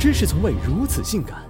[0.00, 1.42] 知识从未如此性感。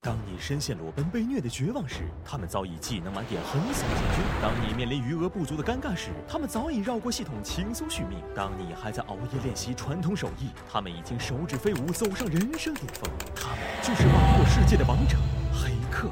[0.00, 13.08] 当你深陷裸奔被虐的绝望时，他们早已技能满点横扫千军；当你面临余额不足的尴尬时，他们早已绕过系统轻松续命；当你还在熬夜练习传统手艺，他们已经手指飞舞走上人生顶峰。
[13.36, 15.16] 他们就是网络世界的王者——
[15.54, 16.10] 黑客。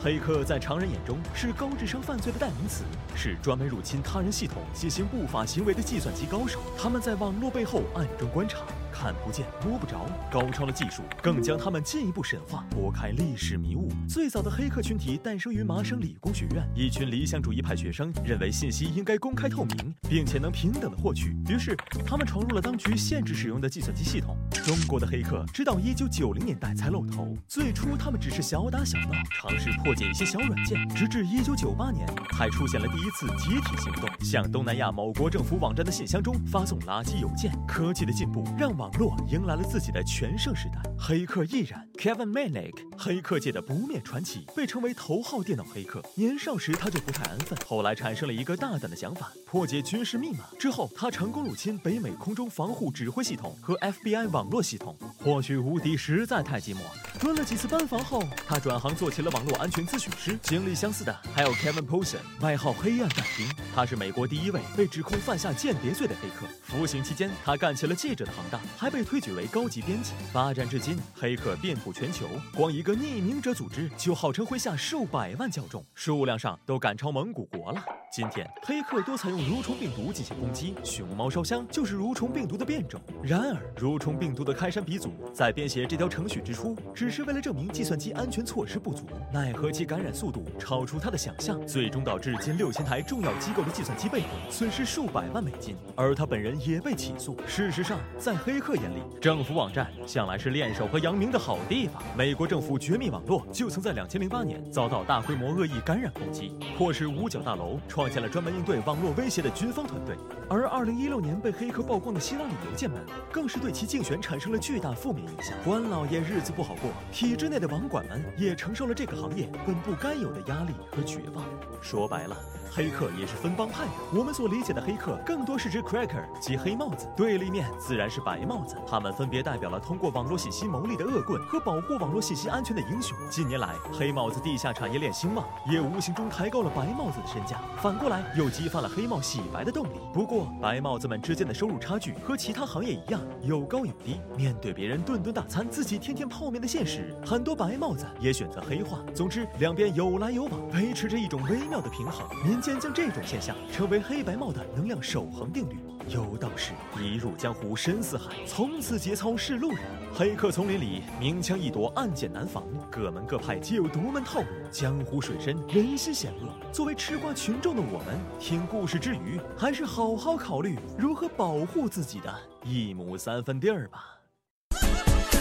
[0.00, 2.84] 黑客在常人眼中是高智商犯罪的代名词，
[3.16, 6.60] 是专门入侵他人系统进行不法行为的计算机高手。
[6.78, 8.60] 他们在网络背后暗中观察。
[9.04, 13.92] 看不见摸不着，高超的技术更将他们进一步神化，拨开历史迷雾。
[14.08, 21.76] 最早的黑客群体诞生于麻省理工学院，一群理想主义派学生认为信息应该公开透明，并且能平等的获取，于是
[22.06, 24.38] 他们闯入了当局限制使用的计算机系统。
[24.64, 37.52] 中国的黑客直到一九九零年代才露头，最初他们只是小打小闹，尝试破解一些小软件，直至一九九八年才出现了第一次集体行动，向东南亚某国政府网站的信箱中发送垃圾邮件。
[37.68, 38.90] 科技的进步让网。
[38.98, 41.86] 洛迎来了自己的全盛时代，黑客亦然。
[42.04, 46.04] Kevin Manick，黑客界的不灭传奇，被称为头号电脑黑客。
[46.16, 50.44] 年少时他就不太安分，后来产生了一个大胆的想法：破解军事密码。
[50.58, 54.94] 之后他成功入侵北美空中防护指挥系统和 FBI 网络系统。
[55.18, 56.80] 或许无敌实在太寂寞，
[57.18, 60.38] 蹲了几次班房后，他转行做起了网络安全咨询师。
[60.42, 66.44] 经历相似的还有 Kevin Poulsen，外号黑暗战兵，他是美国第一位被指控犯下间谍罪的黑客。
[66.64, 68.60] 服刑期间，他干起了记者的行当。
[68.76, 70.12] 还被推举为高级编辑。
[70.30, 77.84] 发展至今，黑客遍布全球，光一个匿名者组织就号称麾下数百万教众，数量上都赶超蒙古国了。
[78.14, 83.00] 今天，黑客多采用蠕虫病毒进行攻击，熊猫烧香就是蠕虫病毒的变种。
[83.20, 95.76] 然而，蠕虫病毒的开山鼻祖在编写这条程序之初，只是为了证明计算机安全措施不足，奈何其感染速度超出他的想象，最终导致近六千台重要机构的计算机被毁，损失数百万美金。
[95.96, 97.36] 而他本人也被起诉。
[97.48, 102.00] 事实上，在黑客眼里，政府网站向来是练手和扬名的好地方。
[102.16, 110.14] 美国政府绝密网络就曾在两千零八年遭到大规模恶意感染攻击，迫使五角大楼创创建了专门应对网络威胁的军方团队。
[110.46, 113.00] 而二零一六年被黑客曝光的希拉里邮件门，
[113.32, 115.56] 更是对其竞选产生了巨大负面影响。
[115.64, 121.42] 官老爷日子不好过，体制内的网管们也承受了这个行业本不该有的压力和绝望。
[121.80, 122.36] 说白了。
[122.76, 123.90] 黑客也是分帮派的。
[124.12, 128.76] 我们所理解的黑客，更多是指 cracker 及黑帽子，对立面自然是白帽子。
[128.84, 133.16] 他们分别代表了通过网络信息牟利的恶棍和保护网络信息安全的英雄。
[133.30, 140.00] 近年来，黑帽子地下产业链兴旺，也无形中抬高了白帽子的身价，反反过来又激发了黑帽洗白的动力。
[140.12, 144.16] 不过，白帽子们之间的收入差距和其他行业一样，有高有低。
[144.36, 148.98] 面对别人顿顿大餐，自己天天泡面的现实，很多白帽子也选择黑化。
[149.14, 152.26] 总之，两边有来有往，维持着一种微妙的平衡。
[152.44, 155.76] 民间将这种现象称为“黑白帽”的能量守恒定律。
[156.08, 159.78] 有道是：一入江湖深似海，从此节操是路人。
[160.12, 164.46] 黑客丛林里，明枪易躲，暗箭难防，各门各派皆有独门套路。
[164.70, 166.48] 江湖水深，人心险恶。
[166.72, 172.34] 作为吃瓜群众的我们，听故事之余，还是好好考虑如何保护自己的
[172.64, 174.18] 一亩三分地儿吧。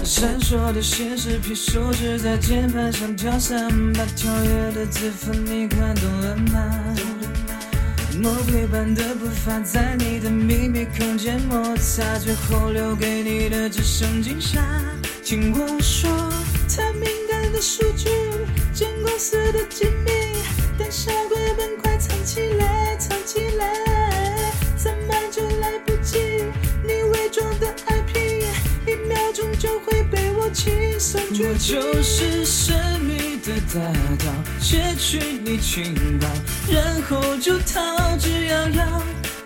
[0.03, 6.95] 闪烁的显示屏，手指在键盘上跳三把，跳跃的字符你看懂了吗？
[8.21, 14.61] 魔鬼般的步伐在你的秘密空间摩擦，最后留给你的只剩惊吓。
[15.23, 16.09] 听我说，
[16.69, 18.09] 太敏感的数据，
[18.73, 20.11] 监公司的机密，
[31.35, 33.81] 我就是神秘的大
[34.23, 36.27] 盗，窃取你情报，
[36.71, 38.83] 然后就逃之夭夭。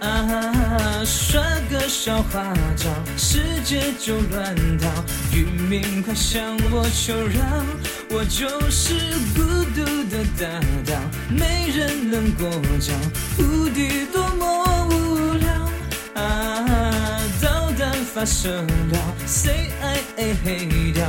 [0.02, 4.90] 啊，耍个小花招，世界就乱套，
[5.34, 7.64] 渔民快向我求饶。
[8.10, 8.94] 我就是
[9.34, 9.42] 孤
[9.74, 11.00] 独的大盗，
[11.30, 12.50] 没人能过
[12.82, 12.94] 招，
[13.40, 16.22] 无敌多么无聊。
[16.22, 21.08] 啊，导弹发射了，谁爱黑掉？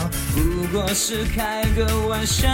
[0.71, 2.47] 不过是开个玩笑。